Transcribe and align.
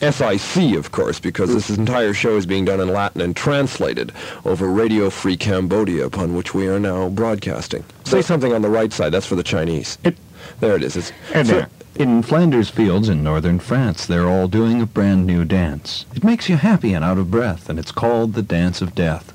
SIC, 0.00 0.74
of 0.76 0.92
course, 0.92 1.18
because 1.20 1.52
this 1.52 1.70
entire 1.70 2.14
show 2.14 2.36
is 2.36 2.46
being 2.46 2.64
done 2.64 2.80
in 2.80 2.88
Latin 2.92 3.20
and 3.20 3.34
translated 3.34 4.12
over 4.44 4.68
Radio 4.68 5.10
Free 5.10 5.36
Cambodia, 5.36 6.06
upon 6.06 6.34
which 6.34 6.54
we 6.54 6.68
are 6.68 6.78
now 6.80 7.08
broadcasting. 7.08 7.84
Say 8.04 8.22
something 8.22 8.52
on 8.52 8.62
the 8.62 8.70
right 8.70 8.92
side. 8.92 9.12
That's 9.12 9.26
for 9.26 9.36
the 9.36 9.42
Chinese. 9.42 9.98
It- 10.04 10.16
there 10.60 10.76
it 10.76 10.82
is. 10.82 10.96
It's 10.96 11.12
And 11.34 11.48
there. 11.48 11.68
In 11.96 12.22
Flanders 12.22 12.70
fields 12.70 13.08
in 13.08 13.24
northern 13.24 13.58
France, 13.58 14.06
they're 14.06 14.28
all 14.28 14.46
doing 14.46 14.80
a 14.80 14.86
brand 14.86 15.26
new 15.26 15.44
dance. 15.44 16.04
It 16.14 16.22
makes 16.22 16.48
you 16.48 16.56
happy 16.56 16.92
and 16.94 17.04
out 17.04 17.18
of 17.18 17.30
breath, 17.30 17.68
and 17.68 17.76
it's 17.78 17.90
called 17.90 18.34
the 18.34 18.42
Dance 18.42 18.80
of 18.80 18.94
Death. 18.94 19.32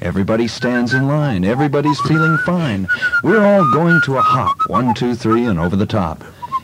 Everybody 0.00 0.46
stands 0.46 0.94
in 0.94 1.08
line. 1.08 1.44
Everybody's 1.44 2.00
feeling 2.02 2.36
fine. 2.46 2.86
We're 3.24 3.44
all 3.44 3.64
going 3.72 4.00
to 4.04 4.16
a 4.18 4.22
hop. 4.22 4.56
One, 4.68 4.94
two, 4.94 5.14
three, 5.16 5.44
and 5.44 5.58
over 5.58 5.74
the 5.76 5.86
top. 5.86 6.22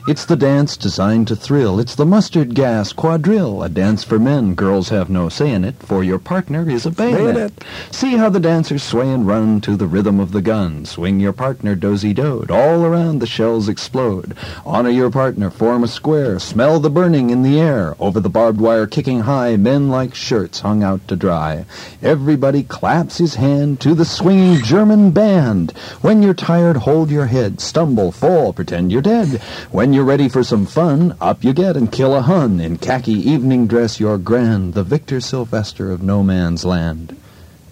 It's 0.08 0.24
the 0.24 0.36
dance 0.36 0.76
designed 0.76 1.28
to 1.28 1.36
thrill. 1.36 1.78
It's 1.78 1.94
the 1.94 2.06
mustard 2.06 2.54
gas 2.54 2.92
quadrille, 2.92 3.62
a 3.62 3.68
dance 3.68 4.02
for 4.02 4.18
men. 4.18 4.54
Girls 4.54 4.88
have 4.88 5.10
no 5.10 5.28
say 5.28 5.52
in 5.52 5.64
it, 5.64 5.76
for 5.76 6.02
your 6.02 6.18
partner 6.18 6.68
is 6.68 6.86
a 6.86 6.90
bayonet. 6.90 7.34
Bayonet. 7.34 7.64
See 7.90 8.16
how 8.16 8.30
the 8.30 8.40
dancers 8.40 8.82
sway 8.82 9.08
and 9.10 9.26
run 9.26 9.60
to 9.60 9.76
the 9.76 9.86
rhythm 9.86 10.18
of 10.18 10.32
the 10.32 10.40
gun. 10.40 10.86
Swing 10.86 11.20
your 11.20 11.32
partner 11.34 11.74
dozy-doed. 11.74 12.50
All 12.50 12.84
around 12.84 13.18
the 13.18 13.26
shells 13.26 13.68
explode. 13.68 14.34
Honor 14.64 14.90
your 14.90 15.10
partner, 15.10 15.50
form 15.50 15.84
a 15.84 15.88
square. 15.88 16.38
Smell 16.38 16.80
the 16.80 16.90
burning 16.90 17.30
in 17.30 17.42
the 17.42 17.60
air. 17.60 17.94
Over 18.00 18.20
the 18.20 18.30
barbed 18.30 18.60
wire 18.60 18.86
kicking 18.86 19.20
high, 19.20 19.56
men 19.56 19.90
like 19.90 20.14
shirts 20.14 20.60
hung 20.60 20.82
out 20.82 21.06
to 21.08 21.16
dry. 21.16 21.66
Everybody 22.02 22.62
claps 22.62 23.18
his 23.18 23.34
hand 23.34 23.80
to 23.80 23.94
the 23.94 24.04
swinging 24.04 24.62
German 24.64 25.10
band. 25.10 25.72
When 26.00 26.22
you're 26.22 26.34
tired, 26.34 26.78
hold 26.78 27.10
your 27.10 27.26
head. 27.26 27.60
Stumble, 27.60 28.12
fall, 28.12 28.52
pretend 28.52 28.90
you're 28.90 29.02
dead. 29.02 29.40
When 29.70 29.89
you're 29.94 30.04
ready 30.04 30.28
for 30.28 30.42
some 30.42 30.66
fun, 30.66 31.16
up 31.20 31.42
you 31.42 31.52
get 31.52 31.76
and 31.76 31.90
kill 31.90 32.14
a 32.14 32.22
Hun. 32.22 32.60
In 32.60 32.76
khaki 32.76 33.12
evening 33.12 33.66
dress, 33.66 33.98
you're 33.98 34.18
grand, 34.18 34.74
the 34.74 34.82
Victor 34.82 35.20
Silvester 35.20 35.90
of 35.90 36.02
no 36.02 36.22
man's 36.22 36.64
land. 36.64 37.16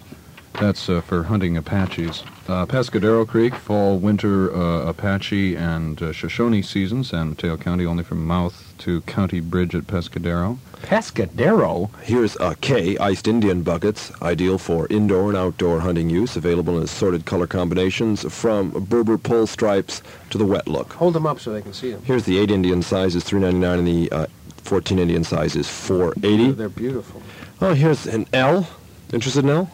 That's 0.59 0.89
uh, 0.89 1.01
for 1.01 1.23
hunting 1.23 1.55
Apaches. 1.55 2.23
Uh, 2.47 2.65
Pescadero 2.65 3.27
Creek, 3.27 3.53
fall, 3.53 3.99
winter 3.99 4.51
uh, 4.51 4.89
Apache 4.89 5.55
and 5.55 6.01
uh, 6.01 6.11
Shoshone 6.11 6.63
season, 6.63 7.03
San 7.03 7.29
Mateo 7.29 7.57
County, 7.57 7.85
only 7.85 8.03
from 8.03 8.25
mouth 8.25 8.73
to 8.79 9.01
county 9.01 9.39
bridge 9.39 9.75
at 9.75 9.83
Pescadero. 9.83 10.57
Pescadero? 10.81 11.91
Here's 12.01 12.35
a 12.37 12.55
K, 12.55 12.97
iced 12.97 13.27
Indian 13.27 13.61
buckets, 13.61 14.11
ideal 14.21 14.57
for 14.57 14.87
indoor 14.87 15.29
and 15.29 15.37
outdoor 15.37 15.81
hunting 15.81 16.09
use, 16.09 16.35
available 16.35 16.77
in 16.77 16.83
assorted 16.83 17.25
color 17.25 17.45
combinations 17.45 18.23
from 18.33 18.71
Berber 18.85 19.19
pull 19.19 19.45
stripes 19.45 20.01
to 20.31 20.39
the 20.39 20.45
wet 20.45 20.67
look. 20.67 20.93
Hold 20.93 21.13
them 21.13 21.27
up 21.27 21.39
so 21.39 21.53
they 21.53 21.61
can 21.61 21.73
see 21.73 21.91
them. 21.91 22.01
Here's 22.03 22.23
the 22.25 22.39
8 22.39 22.49
Indian 22.49 22.81
size 22.81 23.15
is 23.15 23.23
399 23.23 23.79
and 23.79 23.87
the 23.87 24.11
uh, 24.11 24.27
14 24.63 24.97
Indian 24.97 25.23
size 25.23 25.55
is 25.55 25.69
480. 25.69 26.51
They're 26.53 26.67
beautiful. 26.69 27.21
Oh, 27.61 27.75
here's 27.75 28.07
an 28.07 28.25
L. 28.33 28.67
Interested 29.13 29.43
in 29.43 29.51
L? 29.51 29.71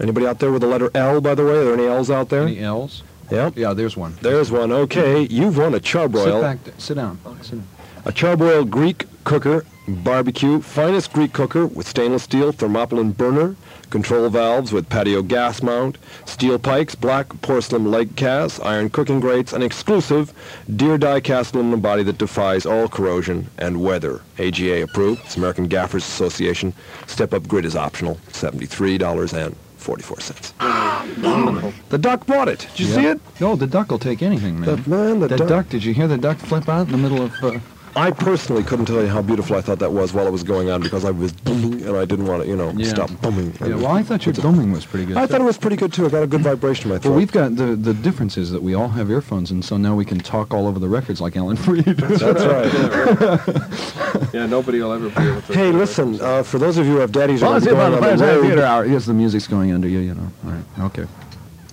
Anybody 0.00 0.26
out 0.26 0.38
there 0.40 0.50
with 0.50 0.62
the 0.62 0.68
letter 0.68 0.90
L, 0.94 1.20
by 1.20 1.34
the 1.34 1.44
way? 1.44 1.52
Are 1.58 1.64
there 1.64 1.74
any 1.74 1.86
L's 1.86 2.10
out 2.10 2.28
there? 2.28 2.42
Any 2.42 2.58
L's? 2.60 3.02
Yep. 3.30 3.56
Yeah, 3.56 3.72
there's 3.72 3.96
one. 3.96 4.16
There's 4.20 4.50
one. 4.50 4.70
Okay, 4.72 5.22
you've 5.22 5.56
won 5.56 5.72
a 5.74 5.76
Sit 5.78 5.84
charbroil. 5.84 6.40
back. 6.40 6.58
Sit 6.78 6.94
down. 6.96 7.18
Sit 7.42 7.52
down. 7.52 7.66
A 8.06 8.12
charbroil 8.12 8.68
Greek 8.68 9.06
cooker, 9.24 9.64
barbecue, 9.88 10.60
finest 10.60 11.12
Greek 11.12 11.32
cooker 11.32 11.66
with 11.66 11.88
stainless 11.88 12.24
steel 12.24 12.52
thermopolin 12.52 13.16
burner, 13.16 13.56
control 13.88 14.28
valves 14.28 14.72
with 14.72 14.86
patio 14.90 15.22
gas 15.22 15.62
mount, 15.62 15.96
steel 16.26 16.58
pikes, 16.58 16.94
black 16.94 17.28
porcelain 17.40 17.90
leg 17.90 18.14
casts, 18.14 18.60
iron 18.60 18.90
cooking 18.90 19.20
grates, 19.20 19.54
an 19.54 19.62
exclusive 19.62 20.34
deer 20.76 20.98
die 20.98 21.20
cast 21.20 21.54
aluminum 21.54 21.80
body 21.80 22.02
that 22.02 22.18
defies 22.18 22.66
all 22.66 22.88
corrosion 22.88 23.48
and 23.56 23.82
weather. 23.82 24.20
AGA 24.38 24.82
approved. 24.82 25.22
It's 25.24 25.38
American 25.38 25.66
Gaffers 25.66 26.04
Association. 26.06 26.74
Step-up 27.06 27.48
grid 27.48 27.64
is 27.64 27.74
optional. 27.76 28.18
$73.44. 29.84 31.88
The 31.88 31.98
duck 31.98 32.26
bought 32.26 32.48
it. 32.48 32.60
Did 32.70 32.80
you 32.80 32.86
see 32.86 33.06
it? 33.06 33.20
No, 33.40 33.56
the 33.56 33.66
duck 33.66 33.90
will 33.90 33.98
take 33.98 34.22
anything, 34.22 34.60
man. 34.60 34.82
The, 34.82 34.88
man, 34.88 35.20
the, 35.20 35.28
the 35.28 35.36
duck. 35.36 35.48
duck. 35.48 35.68
Did 35.68 35.84
you 35.84 35.94
hear 35.94 36.08
the 36.08 36.18
duck 36.18 36.38
flip 36.38 36.68
out 36.68 36.86
in 36.86 36.92
the 36.92 36.98
middle 36.98 37.22
of? 37.22 37.32
Uh, 37.42 37.58
I 37.96 38.10
personally 38.10 38.62
couldn't 38.64 38.86
tell 38.86 39.00
you 39.00 39.06
how 39.06 39.22
beautiful 39.22 39.54
I 39.56 39.60
thought 39.60 39.78
that 39.78 39.92
was 39.92 40.12
while 40.12 40.26
it 40.26 40.30
was 40.32 40.42
going 40.42 40.68
on 40.68 40.80
because 40.82 41.04
I 41.04 41.12
was 41.12 41.32
booming 41.32 41.82
and 41.86 41.96
I 41.96 42.04
didn't 42.04 42.26
want 42.26 42.42
to, 42.42 42.48
you 42.48 42.56
know, 42.56 42.72
Yeah. 42.76 42.88
stop 42.88 43.10
booming. 43.22 43.52
yeah. 43.60 43.76
Well, 43.76 43.86
I 43.86 44.02
thought 44.02 44.26
your 44.26 44.34
booming 44.34 44.72
was 44.72 44.84
pretty 44.84 45.06
good. 45.06 45.16
I 45.16 45.26
thought 45.26 45.40
it 45.40 45.44
was 45.44 45.58
pretty 45.58 45.76
good 45.76 45.92
too. 45.92 46.04
I 46.06 46.08
got 46.08 46.22
a 46.24 46.26
good 46.26 46.40
vibration 46.40 46.90
in 46.90 46.94
my 46.96 46.98
throat. 46.98 47.10
Well, 47.10 47.18
we've 47.18 47.30
got 47.30 47.54
the 47.56 47.76
the 47.76 47.94
difference 47.94 48.36
is 48.36 48.50
that 48.50 48.62
we 48.62 48.74
all 48.74 48.88
have 48.88 49.10
earphones, 49.10 49.50
and 49.52 49.64
so 49.64 49.76
now 49.76 49.94
we 49.94 50.04
can 50.04 50.18
talk 50.18 50.52
all 50.52 50.66
over 50.66 50.78
the 50.80 50.88
records 50.88 51.20
like 51.20 51.36
Alan 51.36 51.56
Freed. 51.56 51.84
That's 51.84 52.22
right. 52.22 53.40
Yeah, 54.32 54.46
nobody 54.46 54.80
will 54.80 54.92
ever 54.92 55.10
be 55.10 55.22
able 55.28 55.42
to. 55.42 55.52
hey, 55.52 55.70
listen, 55.72 56.20
uh, 56.20 56.42
for 56.42 56.58
those 56.58 56.76
of 56.78 56.86
you 56.86 56.92
who 56.94 56.98
have 56.98 57.12
daddies 57.12 57.40
who 57.40 57.46
Well, 57.46 57.56
are 57.56 57.60
going 57.60 57.74
about 57.76 57.84
on 57.86 58.00
the 58.00 58.00
the 58.00 58.06
Firesign 58.24 58.40
Theatre 58.42 58.56
road, 58.56 58.64
Hour. 58.64 58.84
Yes, 58.86 59.06
the 59.06 59.14
music's 59.14 59.46
going 59.46 59.72
under 59.72 59.88
you. 59.88 60.00
You 60.00 60.14
know. 60.14 60.28
All 60.44 60.50
right. 60.52 60.64
Okay. 60.86 61.06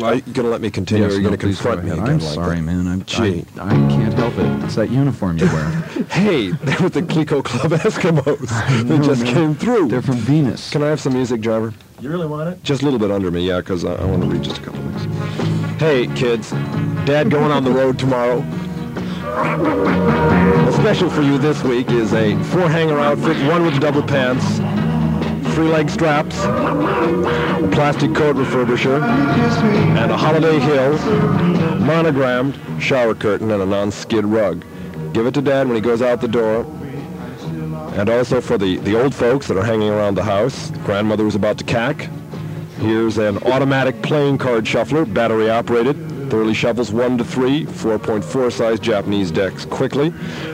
Are 0.01 0.15
you 0.15 0.21
going 0.21 0.33
to 0.45 0.49
let 0.49 0.61
me 0.61 0.69
continue 0.71 1.03
yes, 1.03 1.13
or 1.13 1.15
are 1.15 1.17
you 1.19 1.23
no, 1.23 1.29
going 1.29 1.39
to 1.39 1.45
confront 1.47 1.83
me 1.83 1.91
ahead. 1.91 2.03
again 2.03 2.15
I'm 2.15 2.19
like 2.25 2.33
sorry, 2.33 2.55
that? 2.57 2.61
man. 2.63 2.87
I'm, 2.87 3.05
Gee. 3.05 3.45
I, 3.59 3.67
I 3.67 3.69
can't 3.89 4.13
help 4.13 4.37
it. 4.37 4.63
It's 4.65 4.75
that 4.75 4.89
uniform 4.89 5.37
you 5.37 5.45
wear. 5.45 5.65
Hey, 6.11 6.49
they're 6.51 6.81
with 6.81 6.93
the 6.93 7.01
Clicquot 7.03 7.43
Club 7.43 7.71
Eskimos. 7.81 8.87
they 8.87 8.97
just 9.05 9.23
man. 9.23 9.33
came 9.33 9.55
through. 9.55 9.87
They're 9.89 10.01
from 10.01 10.17
Venus. 10.17 10.71
Can 10.71 10.83
I 10.83 10.87
have 10.87 10.99
some 10.99 11.13
music, 11.13 11.41
driver? 11.41 11.73
You 11.99 12.09
really 12.09 12.27
want 12.27 12.49
it? 12.49 12.63
Just 12.63 12.81
a 12.81 12.85
little 12.85 12.99
bit 12.99 13.11
under 13.11 13.29
me, 13.31 13.47
yeah, 13.47 13.57
because 13.59 13.85
I, 13.85 13.93
I 13.93 14.05
want 14.05 14.23
to 14.23 14.27
read 14.29 14.43
just 14.43 14.57
a 14.57 14.61
couple 14.61 14.81
things. 14.91 15.79
Hey, 15.79 16.07
kids. 16.15 16.51
Dad 17.05 17.29
going 17.29 17.51
on 17.51 17.63
the 17.63 17.71
road 17.71 17.97
tomorrow. 17.99 18.43
A 19.33 20.71
special 20.73 21.09
for 21.09 21.21
you 21.21 21.37
this 21.37 21.63
week 21.63 21.89
is 21.89 22.13
a 22.13 22.35
four-hanger 22.45 22.99
outfit, 22.99 23.37
one 23.47 23.63
with 23.63 23.79
double 23.79 24.03
pants, 24.03 24.59
three 25.51 25.67
leg 25.67 25.89
straps, 25.89 26.35
plastic 27.73 28.13
coat 28.15 28.35
refurbisher, 28.35 29.01
and 29.01 30.11
a 30.11 30.17
Holiday 30.17 30.59
Hill 30.59 30.97
monogrammed 31.79 32.59
shower 32.81 33.13
curtain 33.13 33.51
and 33.51 33.61
a 33.61 33.65
non-skid 33.65 34.25
rug. 34.25 34.63
Give 35.13 35.25
it 35.27 35.33
to 35.33 35.41
Dad 35.41 35.67
when 35.67 35.75
he 35.75 35.81
goes 35.81 36.01
out 36.01 36.21
the 36.21 36.27
door. 36.27 36.65
And 37.95 38.09
also 38.09 38.39
for 38.39 38.57
the, 38.57 38.77
the 38.77 39.01
old 39.01 39.13
folks 39.13 39.47
that 39.47 39.57
are 39.57 39.65
hanging 39.65 39.89
around 39.89 40.15
the 40.15 40.23
house. 40.23 40.71
Grandmother 40.85 41.25
was 41.25 41.35
about 41.35 41.57
to 41.57 41.65
cack. 41.65 42.09
Here's 42.77 43.17
an 43.17 43.37
automatic 43.39 44.01
playing 44.01 44.37
card 44.37 44.65
shuffler, 44.65 45.05
battery 45.05 45.49
operated. 45.49 46.10
Thoroughly 46.31 46.53
shuffles 46.53 46.93
1 46.93 47.17
to 47.17 47.25
3, 47.25 47.65
4.4 47.65 48.51
size 48.53 48.79
Japanese 48.79 49.31
decks 49.31 49.65
quickly. 49.65 50.11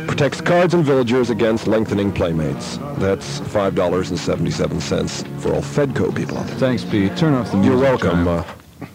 Protects 0.07 0.41
cards 0.41 0.73
and 0.73 0.83
villagers 0.83 1.29
against 1.29 1.67
lengthening 1.67 2.11
playmates. 2.11 2.77
That's 2.97 3.39
$5.77 3.41 5.39
for 5.39 5.53
all 5.53 5.61
Fedco 5.61 6.15
people 6.15 6.39
out 6.39 6.47
there. 6.47 6.55
Thanks, 6.57 6.83
Pete. 6.83 7.15
Turn 7.15 7.35
off 7.35 7.51
the 7.51 7.57
music. 7.57 7.71
You're 7.73 7.79
welcome. 7.81 8.27
Uh, 8.27 8.43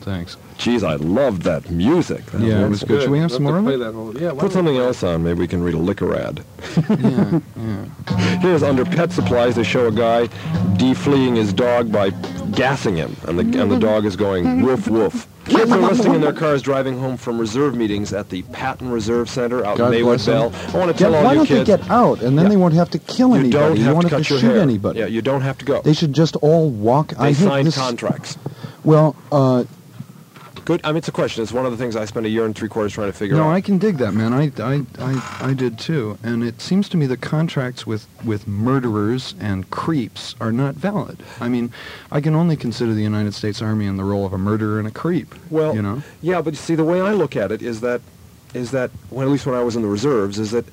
Thanks. 0.00 0.36
geez, 0.58 0.82
I 0.82 0.96
loved 0.96 1.42
that 1.42 1.70
music. 1.70 2.26
That 2.26 2.40
Yeah, 2.40 2.64
it 2.64 2.68
was 2.68 2.82
wonderful. 2.82 2.88
good. 2.88 3.02
Should 3.02 3.10
we 3.12 3.18
have 3.20 3.30
some 3.30 3.44
more 3.44 3.58
of 3.58 3.68
it? 3.68 4.20
yeah, 4.20 4.32
Put 4.36 4.50
something 4.50 4.74
we- 4.74 4.80
else 4.80 5.04
on. 5.04 5.22
Maybe 5.22 5.38
we 5.38 5.46
can 5.46 5.62
read 5.62 5.74
a 5.74 5.78
liquor 5.78 6.16
ad. 6.16 6.42
yeah, 6.88 7.38
yeah. 7.56 8.38
Here's 8.40 8.64
under 8.64 8.84
pet 8.84 9.12
supplies. 9.12 9.54
They 9.54 9.62
show 9.62 9.86
a 9.86 9.92
guy 9.92 10.26
defleeing 10.78 11.36
his 11.36 11.52
dog 11.52 11.92
by 11.92 12.10
gassing 12.52 12.96
him, 12.96 13.16
and 13.26 13.38
the 13.38 13.60
and 13.60 13.70
the 13.70 13.78
dog 13.78 14.04
is 14.04 14.16
going 14.16 14.62
woof 14.62 14.88
woof. 14.88 15.26
Kids 15.44 15.70
are 15.72 15.78
listening 15.78 16.14
in 16.14 16.20
their 16.20 16.32
cars 16.32 16.62
driving 16.62 16.96
home 16.98 17.16
from 17.16 17.38
reserve 17.38 17.74
meetings 17.74 18.12
at 18.12 18.28
the 18.28 18.42
Patton 18.52 18.90
Reserve 18.92 19.28
Center 19.28 19.64
out 19.64 19.76
God 19.78 19.86
in 19.86 19.90
Maywood. 20.02 20.24
Bell. 20.24 20.52
I 20.72 20.78
want 20.78 20.92
to 20.92 20.96
tell 20.96 21.14
all 21.14 21.24
why 21.24 21.32
you 21.32 21.38
don't 21.38 21.46
kids, 21.46 21.68
they 21.68 21.76
get 21.78 21.90
out 21.90 22.22
and 22.22 22.38
then 22.38 22.44
Yeah. 22.46 22.50
they 22.50 22.56
won't 22.56 22.74
have 22.74 22.90
to 22.90 22.98
kill 23.00 23.30
you 23.30 23.34
anybody? 23.40 23.50
don't 23.50 23.76
you 23.76 23.82
have 23.84 24.00
to 24.02 24.08
have 24.08 24.22
to 24.26 24.34
your 24.34 24.40
shoot 24.40 24.46
hair. 24.52 24.60
anybody. 24.60 25.00
Yeah, 25.00 25.06
you 25.06 25.20
don't 25.20 25.40
have 25.40 25.58
to 25.58 25.64
go. 25.64 25.82
They 25.82 25.94
should 25.94 26.12
just 26.12 26.36
all 26.36 26.70
walk. 26.70 27.08
They 27.08 27.16
I 27.16 27.32
signed 27.32 27.72
contracts. 27.74 28.38
Well, 28.84 29.16
uh, 29.32 29.64
Good. 30.64 30.80
I 30.84 30.88
mean, 30.88 30.98
it's 30.98 31.08
a 31.08 31.12
question. 31.12 31.42
It's 31.42 31.52
one 31.52 31.66
of 31.66 31.72
the 31.72 31.78
things 31.78 31.96
I 31.96 32.04
spent 32.04 32.24
a 32.24 32.28
year 32.28 32.44
and 32.44 32.54
three 32.54 32.68
quarters 32.68 32.92
trying 32.92 33.08
to 33.08 33.12
figure 33.12 33.36
No, 33.36 33.42
out. 33.42 33.46
No, 33.48 33.52
I 33.52 33.60
can 33.60 33.78
dig 33.78 33.98
that, 33.98 34.14
man. 34.14 34.32
I, 34.32 34.52
I, 34.62 34.84
I, 34.98 35.48
I 35.50 35.54
did 35.54 35.78
too. 35.78 36.18
And 36.22 36.44
it 36.44 36.60
seems 36.60 36.88
to 36.90 36.96
me 36.96 37.06
the 37.06 37.16
contracts 37.16 37.86
with, 37.86 38.06
with 38.24 38.46
murderers 38.46 39.34
and 39.40 39.68
creeps 39.70 40.36
are 40.40 40.52
not 40.52 40.74
valid. 40.76 41.22
I 41.40 41.48
mean, 41.48 41.72
I 42.10 42.20
can 42.20 42.34
only 42.34 42.56
consider 42.56 42.94
the 42.94 43.02
United 43.02 43.34
States 43.34 43.60
Army 43.60 43.86
in 43.86 43.96
the 43.96 44.04
role 44.04 44.24
of 44.24 44.32
a 44.32 44.38
murderer 44.38 44.78
and 44.78 44.86
a 44.86 44.92
creep. 44.92 45.34
Well, 45.50 45.74
you 45.74 45.82
know, 45.82 46.02
yeah, 46.20 46.40
but 46.40 46.52
you 46.52 46.58
see, 46.58 46.74
the 46.76 46.84
way 46.84 47.00
I 47.00 47.12
look 47.12 47.34
at 47.34 47.50
it 47.50 47.60
is 47.60 47.80
that, 47.80 48.00
is 48.54 48.70
that, 48.70 48.90
well, 49.10 49.26
at 49.26 49.32
least 49.32 49.46
when 49.46 49.54
I 49.54 49.62
was 49.62 49.74
in 49.76 49.82
the 49.82 49.88
reserves, 49.88 50.38
is 50.38 50.52
that 50.52 50.64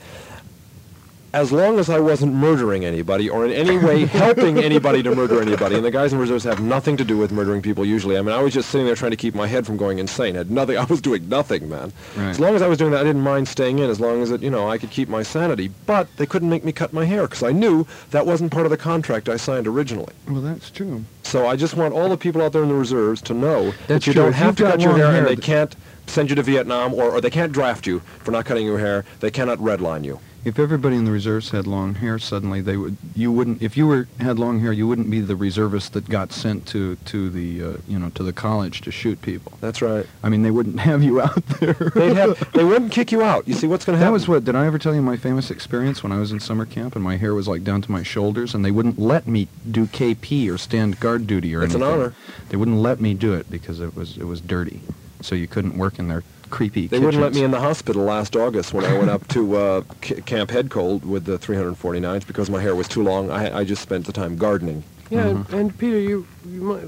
as 1.34 1.52
long 1.52 1.78
as 1.80 1.90
I 1.90 2.00
wasn't 2.00 2.34
murdering 2.34 2.86
anybody 2.86 3.30
or 3.30 3.46
in 3.46 3.52
any 3.52 3.78
way 3.78 4.06
helping 4.06 4.58
anybody 4.58 5.04
to 5.04 5.14
murder 5.14 5.42
anybody, 5.42 5.76
and 5.76 5.86
the 5.86 5.92
guys 5.92 6.12
in 6.14 6.20
reserves 6.20 6.44
have 6.44 6.62
nothing 6.62 6.98
to 6.98 7.04
do 7.04 7.18
with 7.18 7.32
murdering 7.32 7.62
people 7.62 7.86
usually. 7.86 8.18
I 8.18 8.22
mean, 8.22 8.34
I 8.36 8.42
was 8.42 8.54
just 8.54 8.70
sitting 8.70 8.86
there 8.88 8.96
trying 8.96 9.12
to 9.12 9.18
keep 9.18 9.36
my 9.36 9.48
head 9.48 9.66
from 9.66 9.78
going 9.78 10.00
insane. 10.00 10.36
Had 10.36 10.50
nothing. 10.50 10.78
I 10.80 10.86
was 10.86 11.02
doing 11.02 11.28
nothing, 11.30 11.70
man. 11.70 11.92
Right. 12.16 12.30
As 12.30 12.40
long 12.40 12.56
as 12.56 12.62
I 12.62 12.68
was 12.68 12.78
doing 12.78 12.92
that, 12.92 13.02
I 13.02 13.04
didn't 13.04 13.22
mind 13.22 13.48
staying 13.48 13.80
in 13.80 13.90
as 13.90 14.00
long 14.00 14.22
as 14.22 14.32
it, 14.32 14.42
you 14.42 14.50
know, 14.50 14.70
I 14.70 14.78
could 14.78 14.90
keep 14.92 15.10
my 15.10 15.24
sanity. 15.24 15.70
But 15.86 16.08
they 16.18 16.26
couldn't 16.26 16.50
make 16.50 16.64
me 16.64 16.72
cut 16.72 16.94
my 16.94 17.06
hair 17.06 17.24
because 17.24 17.44
I 17.44 17.52
knew 17.52 17.86
that 18.12 18.26
wasn't 18.26 18.52
part 18.52 18.66
of 18.66 18.70
the 18.72 18.78
contract 18.78 19.30
I 19.30 19.38
signed 19.38 19.68
originally. 19.68 20.14
well, 20.28 20.42
that's 20.42 20.70
true. 20.72 21.04
So 21.24 21.46
I 21.48 21.56
just 21.56 21.76
want 21.76 21.94
all 21.94 22.10
the 22.10 22.18
people 22.18 22.42
out 22.42 22.54
there 22.54 22.64
in 22.64 22.70
the 22.70 22.76
reserves 22.76 23.22
to 23.24 23.36
know 23.36 23.66
That's 23.66 23.88
that 23.88 24.08
you 24.08 24.14
true. 24.14 24.24
don't 24.24 24.34
have 24.34 24.56
to 24.56 24.64
cut 24.64 24.80
your 24.82 24.98
hair, 24.98 25.12
hair, 25.12 25.18
and 25.20 25.28
they 25.28 25.36
can't 25.36 25.76
send 26.08 26.30
you 26.32 26.36
to 26.36 26.42
Vietnam, 26.42 26.96
or, 26.96 27.12
or 27.12 27.22
they 27.22 27.30
can't 27.30 27.52
draft 27.52 27.86
you 27.86 28.00
for 28.00 28.32
not 28.32 28.46
cutting 28.46 28.66
your 28.66 28.80
hair. 28.80 29.06
They 29.20 29.30
cannot 29.30 29.60
redline 29.60 30.04
you. 30.04 30.20
If 30.46 30.58
everybody 30.58 30.96
in 30.96 31.06
the 31.06 31.12
reserves 31.12 31.52
had 31.52 31.68
long 31.68 31.96
hair, 31.96 32.18
suddenly 32.18 32.62
they 32.62 32.78
would. 32.78 32.98
You 33.16 33.32
wouldn't. 33.32 33.62
If 33.62 33.76
you 33.76 33.88
were 33.88 34.08
had 34.20 34.40
long 34.40 34.60
hair, 34.60 34.72
you 34.72 34.88
wouldn't 34.88 35.10
be 35.10 35.20
the 35.20 35.36
reservist 35.36 35.94
that 35.94 36.08
got 36.10 36.32
sent 36.32 36.66
to 36.68 36.96
to 36.96 37.30
the 37.30 37.64
uh, 37.64 37.78
you 37.88 38.00
know 38.00 38.10
to 38.12 38.24
the 38.24 38.34
college 38.34 38.82
to 38.82 38.92
shoot 38.92 39.22
people. 39.22 39.54
That's 39.62 39.82
right. 39.82 40.06
I 40.24 40.30
mean, 40.30 40.44
they 40.44 40.52
wouldn't 40.52 40.80
have 40.90 41.04
you 41.04 41.22
out 41.22 41.46
there. 41.60 41.74
They'd 41.74 42.16
have, 42.16 42.52
they 42.54 42.64
wouldn't 42.64 42.92
kick 42.92 43.12
you 43.12 43.22
out. 43.22 43.48
You 43.48 43.54
see, 43.54 43.68
what's 43.68 43.86
going 43.86 43.96
to 43.96 44.00
happen? 44.00 44.12
That 44.12 44.14
was 44.14 44.28
what, 44.28 44.46
did 44.46 44.56
I 44.56 44.66
ever 44.66 44.80
tell 44.80 44.96
you 44.96 45.02
my 45.02 45.18
famous 45.18 45.52
experience 45.52 46.04
when 46.04 46.12
I 46.12 46.20
was 46.20 46.32
in 46.32 46.40
summer 46.40 46.66
camp 46.66 46.96
and 46.96 47.04
my 47.04 47.18
hair 47.18 47.34
was 47.34 47.48
like 47.48 47.64
down 47.64 47.82
to 47.82 47.92
my 47.92 48.04
shoulders 48.04 48.54
and 48.56 48.64
they 48.64 48.72
wouldn't 48.72 49.00
let 49.00 49.28
me 49.28 49.48
do 49.70 49.86
KP 49.88 50.52
or 50.54 50.58
stand 50.58 51.00
guard 51.00 51.28
duty 51.28 51.56
or 51.56 51.62
anything? 51.62 51.82
It's 51.82 51.88
an 51.88 51.94
honor. 51.94 52.14
They 52.50 52.58
wouldn't 52.58 52.78
let 52.78 53.02
me 53.02 53.14
do 53.14 53.34
it 53.34 53.50
because 53.52 53.80
it 53.80 53.96
was 53.96 54.18
it 54.18 54.26
was 54.26 54.42
dirty. 54.42 54.82
So 55.22 55.36
you 55.36 55.48
couldn't 55.48 55.78
work 55.78 56.00
in 56.00 56.08
their 56.08 56.24
creepy 56.50 56.88
They 56.88 56.98
wouldn't 57.00 57.22
let 57.22 57.34
me 57.34 57.44
in 57.44 57.52
the 57.52 57.60
hospital 57.60 58.04
last 58.04 58.36
August 58.36 58.74
when 58.74 58.84
I 58.86 58.98
went 58.98 59.10
up 59.12 59.28
to 59.30 59.56
uh, 59.56 59.82
C- 60.04 60.22
Camp 60.22 60.50
Head 60.50 60.70
Cold 60.72 61.06
with 61.06 61.26
the 61.26 61.38
349s 61.38 62.26
because 62.26 62.50
my 62.50 62.60
hair 62.62 62.76
was 62.76 62.88
too 62.88 63.04
long. 63.04 63.30
I, 63.30 63.60
I 63.60 63.64
just 63.64 63.82
spent 63.82 64.06
the 64.06 64.14
time 64.14 64.36
gardening. 64.38 64.84
Yeah, 65.12 65.26
Mhm. 65.26 65.54
and 65.54 65.78
Peter, 65.78 66.00
you, 66.00 66.26
you 66.50 66.62
might, 66.62 66.84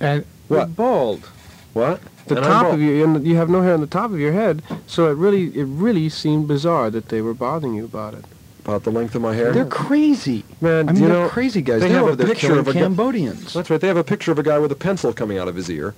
And 0.00 0.24
you're 0.48 0.58
What? 0.60 0.76
bald. 0.76 1.28
What? 1.72 2.00
The 2.26 2.36
And 2.36 2.44
top 2.44 2.72
of 2.72 2.80
you, 2.80 3.02
and 3.04 3.26
you 3.26 3.36
have 3.36 3.48
no 3.48 3.62
hair 3.62 3.74
on 3.74 3.80
the 3.80 3.86
top 3.86 4.10
of 4.12 4.20
your 4.20 4.32
head, 4.32 4.62
so 4.86 5.08
it 5.10 5.16
really, 5.16 5.46
it 5.58 5.64
really 5.64 6.08
seemed 6.08 6.46
bizarre 6.48 6.90
that 6.90 7.08
they 7.08 7.20
were 7.22 7.34
bothering 7.34 7.74
you 7.74 7.84
about 7.84 8.14
it. 8.14 8.24
About 8.64 8.84
the 8.84 8.90
length 8.90 9.14
of 9.14 9.22
my 9.22 9.34
hair? 9.34 9.52
They're 9.52 9.64
crazy. 9.64 10.44
Man, 10.60 10.88
I 10.88 10.92
mean, 10.92 11.02
you 11.02 11.08
they're 11.08 11.22
know, 11.24 11.28
crazy 11.28 11.62
guys. 11.62 11.80
they 11.80 11.88
They're 11.88 12.04
have 12.06 12.20
a 12.20 12.24
picture 12.24 12.58
of 12.58 12.68
a 12.68 12.72
guy- 12.74 12.80
Cambodians. 12.80 13.52
That's 13.54 13.70
right. 13.70 13.80
They 13.80 13.88
have 13.88 13.96
a 13.96 14.04
picture 14.04 14.30
of 14.30 14.38
a 14.38 14.42
guy 14.42 14.58
with 14.58 14.70
a 14.70 14.76
pencil 14.76 15.12
coming 15.12 15.38
out 15.38 15.48
of 15.48 15.56
his 15.56 15.68
ear. 15.70 15.94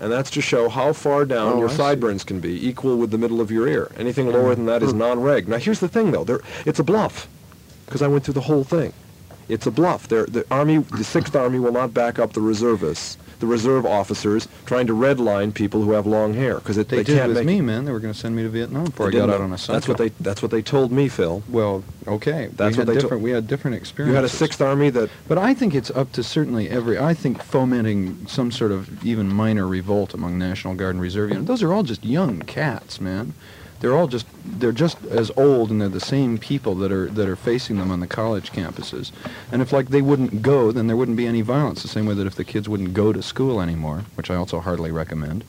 And 0.00 0.12
that's 0.12 0.30
to 0.30 0.40
show 0.40 0.68
how 0.68 0.92
far 0.92 1.24
down 1.24 1.54
Oh, 1.54 1.58
your 1.58 1.68
I 1.68 1.72
see. 1.72 1.76
sideburns 1.76 2.24
can 2.24 2.38
be, 2.40 2.68
equal 2.68 2.96
with 2.96 3.10
the 3.10 3.18
middle 3.18 3.40
of 3.40 3.50
your 3.50 3.66
ear. 3.66 3.90
Anything 3.96 4.30
lower 4.30 4.52
mm. 4.52 4.56
than 4.56 4.66
that 4.66 4.82
is 4.82 4.92
mm. 4.92 4.98
non-reg. 4.98 5.48
Now, 5.48 5.58
here's 5.58 5.80
the 5.80 5.88
thing, 5.88 6.12
though. 6.12 6.24
There, 6.24 6.40
it's 6.64 6.78
a 6.78 6.84
bluff, 6.84 7.26
because 7.86 8.00
I 8.00 8.06
went 8.06 8.24
through 8.24 8.34
the 8.34 8.42
whole 8.42 8.64
thing. 8.64 8.92
It's 9.48 9.66
a 9.66 9.70
bluff. 9.70 10.08
They're, 10.08 10.26
the 10.26 10.46
Army, 10.50 10.78
the 10.78 11.04
Sixth 11.04 11.34
Army 11.34 11.58
will 11.58 11.72
not 11.72 11.94
back 11.94 12.18
up 12.18 12.34
the 12.34 12.40
reservists, 12.40 13.16
the 13.40 13.46
reserve 13.46 13.86
officers, 13.86 14.46
trying 14.66 14.86
to 14.88 14.92
redline 14.92 15.54
people 15.54 15.82
who 15.82 15.92
have 15.92 16.06
long 16.06 16.34
hair, 16.34 16.56
because 16.56 16.76
They, 16.76 16.82
they, 16.82 17.02
did 17.02 17.18
can't 17.18 17.34
with 17.34 17.46
me, 17.46 17.60
man. 17.60 17.84
They 17.84 17.92
were 17.92 18.00
going 18.00 18.12
to 18.12 18.18
send 18.18 18.36
me 18.36 18.42
to 18.42 18.48
Vietnam 18.48 18.86
before 18.86 19.08
I 19.08 19.10
got 19.10 19.30
out 19.30 19.40
on 19.40 19.52
a 19.52 19.58
cycle. 19.58 19.74
That's 19.74 19.88
what 19.88 19.98
they. 19.98 20.08
That's 20.20 20.42
what 20.42 20.50
they 20.50 20.62
told 20.62 20.92
me, 20.92 21.08
Phil. 21.08 21.42
Well, 21.48 21.84
okay. 22.06 22.50
That's 22.52 22.76
we 22.76 22.84
what 22.84 22.94
had 22.94 23.10
they 23.10 23.16
we 23.16 23.30
had 23.30 23.46
different 23.46 23.76
experiences. 23.76 24.12
You 24.12 24.16
had 24.16 24.24
a 24.24 24.28
Sixth 24.28 24.60
Army 24.60 24.90
that 24.90 25.10
But 25.28 25.38
I 25.38 25.54
think 25.54 25.74
it's 25.74 25.90
up 25.90 26.12
to 26.12 26.22
certainly 26.22 26.68
every. 26.68 26.98
I 26.98 27.14
think 27.14 27.42
fomenting 27.42 28.26
some 28.26 28.50
sort 28.50 28.72
of 28.72 29.04
even 29.04 29.32
minor 29.32 29.66
revolt 29.66 30.14
among 30.14 30.38
National 30.38 30.74
Guard 30.74 30.96
and 30.96 31.02
Reserve 31.02 31.30
units. 31.30 31.48
Those 31.48 31.62
are 31.62 31.72
all 31.72 31.82
just 31.82 32.04
young 32.04 32.40
cats, 32.40 33.00
man. 33.00 33.34
They're 33.80 33.96
all 33.96 34.08
just 34.08 34.26
they're 34.44 34.72
just 34.72 35.04
as 35.06 35.30
old, 35.36 35.70
and 35.70 35.80
they're 35.80 35.88
the 35.88 36.00
same 36.00 36.38
people 36.38 36.74
that 36.76 36.90
are 36.90 37.06
that 37.10 37.28
are 37.28 37.36
facing 37.36 37.78
them 37.78 37.90
on 37.90 38.00
the 38.00 38.06
college 38.06 38.50
campuses. 38.50 39.12
And 39.52 39.62
if 39.62 39.72
like 39.72 39.88
they 39.88 40.02
wouldn't 40.02 40.42
go, 40.42 40.72
then 40.72 40.86
there 40.86 40.96
wouldn't 40.96 41.16
be 41.16 41.26
any 41.26 41.42
violence. 41.42 41.82
The 41.82 41.88
same 41.88 42.06
way 42.06 42.14
that 42.14 42.26
if 42.26 42.34
the 42.34 42.44
kids 42.44 42.68
wouldn't 42.68 42.94
go 42.94 43.12
to 43.12 43.22
school 43.22 43.60
anymore, 43.60 44.04
which 44.16 44.30
I 44.30 44.34
also 44.34 44.60
hardly 44.60 44.90
recommend. 44.90 45.44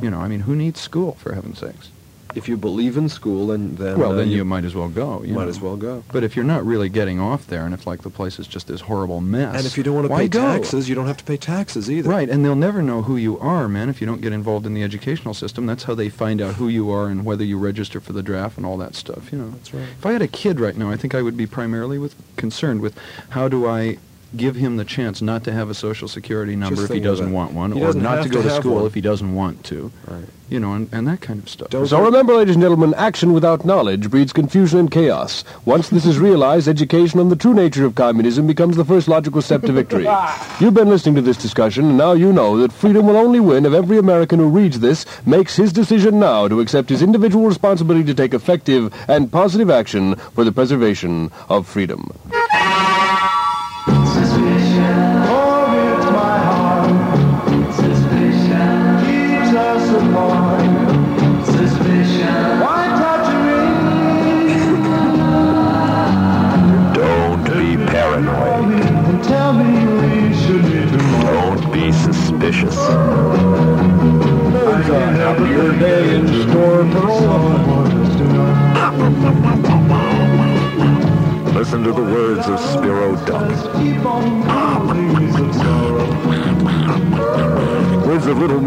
You 0.00 0.10
know, 0.10 0.20
I 0.20 0.28
mean, 0.28 0.40
who 0.40 0.54
needs 0.54 0.80
school 0.80 1.14
for 1.14 1.34
heaven's 1.34 1.58
sakes? 1.58 1.90
If 2.38 2.48
you 2.48 2.56
believe 2.56 2.96
in 2.96 3.08
school, 3.08 3.48
then 3.48 3.74
then 3.76 3.98
well, 3.98 4.12
uh, 4.12 4.14
then 4.14 4.28
you, 4.28 4.44
might 4.44 4.64
as 4.64 4.74
well 4.74 4.88
go. 4.88 5.22
You 5.22 5.34
might 5.34 5.44
know. 5.44 5.48
as 5.50 5.60
well 5.60 5.76
go. 5.76 6.02
But 6.12 6.24
if 6.24 6.36
you're 6.36 6.44
not 6.44 6.64
really 6.64 6.88
getting 6.88 7.20
off 7.20 7.46
there, 7.46 7.64
and 7.64 7.74
if 7.74 7.86
like 7.86 8.02
the 8.02 8.10
place 8.10 8.38
is 8.38 8.46
just 8.46 8.68
this 8.68 8.80
horrible 8.80 9.20
mess, 9.20 9.56
And 9.56 9.66
if 9.66 9.76
you 9.76 9.82
don't 9.82 9.94
want 9.94 10.08
to 10.08 10.16
pay 10.16 10.28
go? 10.28 10.40
taxes, 10.40 10.88
you 10.88 10.94
don't 10.94 11.06
have 11.06 11.18
to 11.18 11.24
pay 11.24 11.36
taxes 11.36 11.90
either. 11.90 12.08
Right, 12.08 12.30
and 12.30 12.44
they'll 12.44 12.54
never 12.54 12.80
know 12.80 13.02
who 13.02 13.16
you 13.16 13.38
are, 13.38 13.68
man, 13.68 13.88
if 13.88 14.00
you 14.00 14.06
don't 14.06 14.22
get 14.22 14.32
involved 14.32 14.64
in 14.64 14.72
the 14.72 14.82
educational 14.82 15.34
system. 15.34 15.66
That's 15.66 15.84
how 15.84 15.94
they 15.94 16.08
find 16.08 16.40
out 16.40 16.54
who 16.54 16.68
you 16.68 16.90
are 16.90 17.08
and 17.08 17.24
whether 17.24 17.44
you 17.44 17.58
register 17.58 18.00
for 18.00 18.12
the 18.12 18.22
draft 18.22 18.56
and 18.56 18.64
all 18.64 18.78
that 18.78 18.94
stuff, 18.94 19.30
you 19.32 19.38
know. 19.38 19.50
That's 19.50 19.74
right. 19.74 19.88
If 19.98 20.06
I 20.06 20.12
had 20.12 20.22
a 20.22 20.28
kid 20.28 20.60
right 20.60 20.76
now, 20.76 20.90
I 20.90 20.96
think 20.96 21.14
I 21.14 21.22
would 21.22 21.36
be 21.36 21.46
primarily 21.46 21.98
with 21.98 22.14
concerned 22.36 22.80
with 22.80 22.96
how 23.30 23.48
do 23.48 23.66
I 23.66 23.98
give 24.36 24.56
him 24.56 24.76
the 24.76 24.84
chance 24.84 25.22
not 25.22 25.44
to 25.44 25.52
have 25.52 25.70
a 25.70 25.74
social 25.74 26.08
security 26.08 26.54
number 26.56 26.84
if 26.84 26.90
he 26.90 27.00
doesn't 27.00 27.32
want 27.32 27.52
one, 27.52 27.72
He 27.72 27.80
or 27.82 27.86
doesn't 27.92 28.02
to 28.02 28.28
go 28.28 28.42
to 28.42 28.48
to 28.48 28.54
school 28.56 28.74
one. 28.76 28.86
if 28.86 28.94
he 28.94 29.00
doesn't 29.00 29.34
want 29.34 29.64
to. 29.64 29.90
Right. 30.06 30.24
You 30.50 30.58
know, 30.60 30.72
and, 30.72 30.88
and 30.92 31.06
that 31.06 31.20
kind 31.20 31.40
of 31.42 31.48
stuff. 31.48 31.68
Don't- 31.68 31.86
So 31.86 32.00
remember, 32.02 32.34
ladies 32.34 32.54
and 32.54 32.62
gentlemen, 32.62 32.94
action 32.94 33.34
without 33.34 33.66
knowledge 33.66 34.08
breeds 34.08 34.32
confusion 34.32 34.78
and 34.78 34.90
chaos. 34.90 35.44
Once 35.66 35.90
this 35.90 36.06
is 36.06 36.18
realized, 36.18 36.68
education 36.68 37.20
on 37.20 37.28
the 37.28 37.36
true 37.36 37.52
nature 37.52 37.84
of 37.84 37.94
communism 37.94 38.46
becomes 38.46 38.76
the 38.76 38.84
first 38.84 39.08
logical 39.08 39.42
step 39.42 39.60
to 39.62 39.72
victory. 39.72 40.06
You've 40.60 40.72
been 40.72 40.88
listening 40.88 41.16
to 41.16 41.22
this 41.22 41.36
discussion, 41.36 41.84
and 41.86 41.98
now 41.98 42.12
you 42.12 42.32
know 42.32 42.56
that 42.58 42.72
freedom 42.72 43.06
will 43.06 43.16
only 43.18 43.40
win 43.40 43.66
if 43.66 43.74
every 43.74 43.98
American 43.98 44.38
who 44.38 44.48
reads 44.48 44.80
this 44.80 45.04
makes 45.26 45.54
his 45.56 45.70
decision 45.70 46.18
now 46.18 46.48
to 46.48 46.60
accept 46.60 46.88
his 46.88 47.02
individual 47.02 47.46
responsibility 47.46 48.04
to 48.06 48.14
take 48.14 48.32
effective 48.32 48.94
and 49.06 49.30
positive 49.30 49.68
action 49.68 50.14
for 50.34 50.44
the 50.44 50.52
preservation 50.52 51.30
of 51.50 51.66
freedom. 51.66 52.10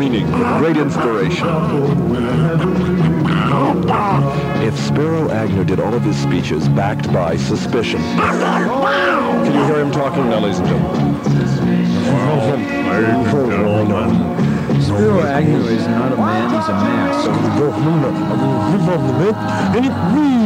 Meaning, 0.01 0.25
great 0.57 0.77
inspiration. 0.77 1.47
If 4.65 4.75
Spiro 4.79 5.29
Agnew 5.29 5.63
did 5.63 5.79
all 5.79 5.93
of 5.93 6.01
his 6.01 6.17
speeches 6.17 6.67
backed 6.69 7.13
by 7.13 7.35
suspicion, 7.37 8.01
can 8.17 9.53
you 9.53 9.63
hear 9.65 9.79
him 9.79 9.91
talking 9.91 10.27
now, 10.27 10.39
ladies 10.39 10.57
and 10.57 10.69
gentlemen? 10.69 11.23
Spiro 14.81 15.21
Agnew 15.21 15.65
is 15.65 15.87
not 15.87 16.13
a 16.13 16.17
man, 16.17 16.49
he's 16.49 16.67
a 16.67 16.71
mask. 16.71 17.29
And 19.75 19.85
it's 19.85 20.01
me! 20.17 20.41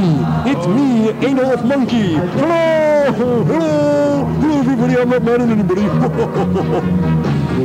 It's 0.51 0.67
me, 0.67 1.09
Adolf 1.29 1.63
Monkey! 1.63 2.15
Hello! 2.15 3.13
Hello! 3.13 4.25
Hello, 4.25 4.59
everybody! 4.59 4.97
I'm 4.97 5.09
not 5.09 5.23
mad 5.23 5.41
at 5.41 5.47
anybody! 5.47 7.31
I 7.57 7.61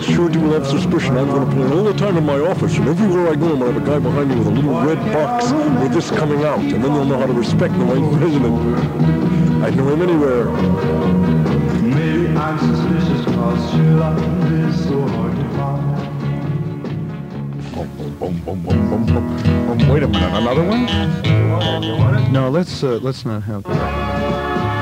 sure 0.00 0.28
do 0.28 0.40
have 0.50 0.66
suspicion 0.66 1.16
I'm 1.16 1.28
going 1.28 1.48
to 1.48 1.54
play 1.54 1.70
all 1.76 1.84
the 1.84 1.92
time 1.92 2.16
in 2.16 2.26
my 2.26 2.40
office, 2.40 2.76
and 2.76 2.88
everywhere 2.88 3.28
I 3.28 3.36
go, 3.36 3.52
I'm 3.52 3.60
going 3.60 3.72
to 3.72 3.80
have 3.80 3.82
a 3.82 3.86
guy 3.86 3.98
behind 4.00 4.30
me 4.30 4.36
with 4.36 4.48
a 4.48 4.50
little 4.50 4.80
red 4.80 4.98
box 5.12 5.52
with 5.80 5.92
this 5.92 6.10
coming 6.10 6.42
out, 6.44 6.58
and 6.58 6.72
then 6.72 6.82
they'll 6.82 7.04
know 7.04 7.18
how 7.20 7.26
to 7.26 7.32
respect 7.32 7.74
the 7.74 7.84
white 7.84 8.18
president. 8.18 9.62
I'd 9.62 9.76
know 9.76 9.88
him 9.90 10.02
anywhere. 10.02 10.46
Maybe 11.82 12.36
I'm 12.36 12.58
suspicious 12.58 13.24
cause 13.26 13.70
true 13.70 13.94
love 13.94 14.52
is 14.52 14.84
so 14.84 15.06
hard 15.06 15.36
to 15.36 15.48
find. 15.54 15.86
Boom, 18.18 18.40
boom, 18.40 18.60
boom. 19.06 19.88
Wait 19.88 20.02
a 20.02 20.08
minute, 20.08 20.34
another 20.34 20.64
one? 20.64 20.86
No, 22.32 22.50
let's 22.50 22.82
uh, 22.82 22.98
let's 23.02 23.24
not 23.24 23.44
have 23.44 23.62
that. 23.62 24.05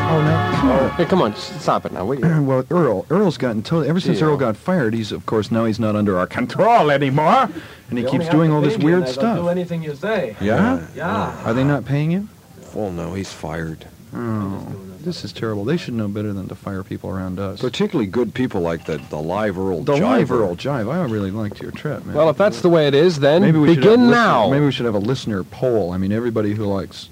Oh 0.06 0.20
no. 0.22 0.88
Hey, 0.96 1.04
come 1.06 1.20
on, 1.22 1.34
stop 1.34 1.84
it 1.86 1.92
now. 1.92 2.04
Will 2.04 2.18
you? 2.18 2.24
Well, 2.44 2.64
Earl, 2.70 3.06
Earl's 3.10 3.36
gotten 3.38 3.62
totally. 3.62 3.88
Ever 3.88 4.00
since 4.00 4.20
Yeah. 4.20 4.26
Earl 4.26 4.36
got 4.36 4.56
fired, 4.56 4.94
he's 4.94 5.12
of 5.12 5.26
course 5.26 5.50
now 5.50 5.64
he's 5.64 5.80
not 5.80 5.96
under 5.96 6.18
our 6.18 6.26
control 6.26 6.90
anymore, 6.90 7.48
and 7.90 7.98
he 7.98 8.04
keeps 8.04 8.28
doing 8.28 8.52
all 8.52 8.60
this 8.60 8.76
weird 8.76 9.08
stuff. 9.08 9.38
Do 9.38 9.48
anything 9.48 9.82
you 9.82 9.94
say. 9.94 10.36
Yeah? 10.40 10.86
Yeah. 10.94 11.42
Are 11.44 11.54
they 11.54 11.64
not 11.64 11.84
paying 11.84 12.10
him? 12.10 12.28
Well, 12.74 12.90
no, 12.90 13.14
he's 13.14 13.32
fired. 13.32 13.86
Oh, 14.14 14.74
this 15.00 15.24
is 15.24 15.32
terrible. 15.32 15.64
They 15.64 15.76
should 15.76 15.94
know 15.94 16.06
better 16.08 16.32
than 16.32 16.48
to 16.48 16.54
fire 16.54 16.82
people 16.84 17.10
around 17.10 17.38
us. 17.40 17.60
Particularly 17.60 18.08
good 18.08 18.32
people 18.32 18.60
like 18.60 18.84
the, 18.86 18.98
the 19.10 19.20
live 19.20 19.58
Earl 19.58 19.82
the 19.82 19.96
live 19.96 20.30
Earl 20.30 20.54
Jive. 20.54 20.92
I 20.92 21.04
really 21.04 21.30
liked 21.32 21.60
your 21.60 21.72
trip, 21.72 22.04
man. 22.06 22.14
Well, 22.14 22.28
if 22.30 22.36
that's 22.36 22.60
the 22.60 22.68
way 22.68 22.86
it 22.86 22.94
is, 22.94 23.18
then 23.20 23.42
maybe 23.42 23.58
we 23.58 23.68
should 23.74 23.76
have 23.78 23.84
begin 23.84 24.00
listener- 24.08 24.16
now. 24.16 24.50
Maybe 24.50 24.64
we 24.64 24.72
should 24.72 24.86
have 24.86 24.94
a 24.94 24.98
listener 25.00 25.42
poll. 25.44 25.92
I 25.92 25.96
mean, 25.98 26.12
everybody 26.12 26.54
who 26.54 26.64
likes 26.66 27.08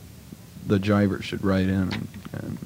the 0.66 0.78
Jiver 0.78 1.22
should 1.22 1.42
write 1.44 1.66
in. 1.68 1.74
And, 1.92 2.08
and 2.34 2.58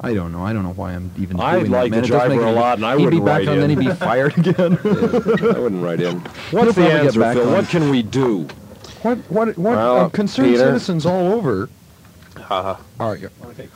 I 0.00 0.12
don't 0.12 0.32
know. 0.32 0.44
I 0.44 0.52
don't 0.52 0.64
know 0.64 0.72
why 0.72 0.92
I'm 0.92 1.10
even 1.18 1.40
I 1.40 1.58
doing 1.60 1.70
like 1.70 1.90
that, 1.92 1.96
man. 1.96 2.02
the 2.02 2.06
It 2.06 2.10
doesn't 2.10 2.28
Jiver 2.28 2.28
make 2.28 2.40
a 2.40 2.48
any- 2.48 2.56
lot, 2.60 2.78
and 2.78 2.86
I 2.86 2.92
He'd 2.92 2.98
be 2.98 3.04
wouldn't 3.04 3.24
back 3.24 3.38
write 3.38 3.48
on, 3.48 3.54
in. 3.54 3.60
then 3.60 3.70
he'd 3.70 3.78
be 3.88 3.94
fired 3.94 4.38
again. 4.46 4.78
I 4.84 5.58
wouldn't 5.58 5.82
write 5.84 6.00
in. 6.00 6.20
What's 6.50 6.74
He'll 6.74 6.84
the 6.84 6.92
answer, 6.92 7.20
back 7.20 7.36
Phil? 7.36 7.46
on. 7.46 7.52
What 7.52 7.68
can 7.68 7.90
we 7.90 8.02
do? 8.02 8.48
what? 9.02 9.18
What? 9.30 9.48
What? 9.56 9.76
Well, 9.76 9.96
uh, 10.00 10.08
concerned 10.10 10.48
Peter. 10.48 10.58
citizens 10.64 11.06
all 11.06 11.32
over. 11.32 11.68
Uh, 12.50 12.76
Are 13.00 13.16
you? 13.16 13.30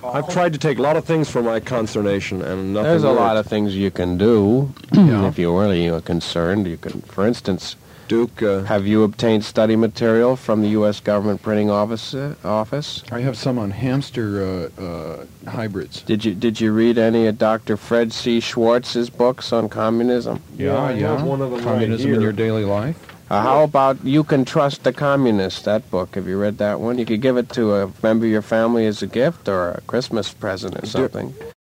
I've 0.05 0.29
tried 0.29 0.53
to 0.53 0.59
take 0.59 0.79
a 0.79 0.83
lot 0.83 0.97
of 0.97 1.05
things 1.05 1.31
for 1.31 1.43
my 1.43 1.61
consternation, 1.61 2.43
and 2.43 2.75
nothing 2.75 2.91
there's 2.91 3.05
a 3.05 3.11
lot 3.11 3.37
of 3.37 3.47
things 3.47 3.75
you 3.77 3.91
can 3.91 4.19
do 4.19 4.73
Yeah. 4.93 5.27
if 5.29 5.39
you're 5.39 5.59
really 5.59 5.89
uh, 5.89 6.01
concerned. 6.01 6.67
You 6.67 6.77
can, 6.77 7.01
for 7.03 7.27
instance, 7.27 7.77
Duke, 8.09 8.43
uh, 8.43 8.62
have 8.62 8.87
you 8.87 9.03
obtained 9.03 9.45
study 9.45 9.77
material 9.77 10.35
from 10.35 10.62
the 10.62 10.69
U.S. 10.71 10.99
government 10.99 11.43
printing 11.43 11.71
office? 11.71 12.15
Uh, 12.15 12.35
office? 12.43 13.05
I 13.12 13.21
have 13.21 13.37
some 13.37 13.59
on 13.59 13.71
hamster 13.71 14.71
uh, 14.79 14.83
uh, 14.83 15.27
hybrids. 15.47 16.00
Did 16.03 16.25
you 16.25 16.35
did 16.35 16.59
you 16.59 16.73
read 16.73 16.97
any 16.97 17.27
of 17.27 17.37
Dr. 17.37 17.77
Fred 17.77 18.15
C. 18.15 18.41
Schwarz's 18.41 19.11
books 19.11 19.53
on 19.53 19.69
communism? 19.69 20.43
Yeah, 20.57 20.75
I 20.75 20.93
yeah. 20.93 21.19
have 21.19 21.27
one 21.27 21.43
of 21.43 21.50
them 21.50 21.61
right 21.61 21.75
Communism 21.75 22.15
in 22.15 22.21
your 22.23 22.33
daily 22.33 22.65
life. 22.65 22.97
Uh, 23.31 23.43
how 23.43 23.62
about 23.62 24.03
You 24.03 24.25
Can 24.25 24.47
Trust 24.47 24.85
the 24.85 24.93
Communists? 24.93 25.61
That 25.62 25.91
book. 25.91 26.15
Have 26.15 26.27
you 26.27 26.38
read 26.38 26.57
that 26.59 26.81
one? 26.81 26.97
You 26.97 27.05
could 27.05 27.21
give 27.21 27.37
it 27.37 27.50
to 27.50 27.75
a 27.75 27.93
member 28.03 28.25
of 28.25 28.33
your 28.33 28.41
family 28.41 28.87
as 28.87 29.03
a 29.03 29.07
gift 29.07 29.49
or 29.50 29.73
a 29.73 29.81
Christmas 29.83 30.33
present 30.33 30.83
or 30.83 30.87
something. 30.87 31.35